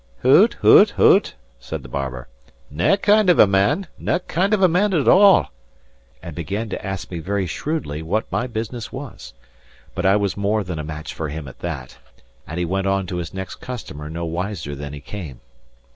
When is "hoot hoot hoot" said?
0.23-1.35